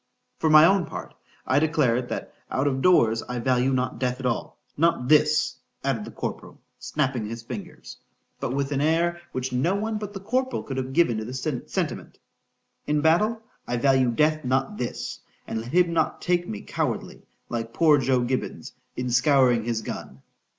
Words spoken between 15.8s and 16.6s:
not take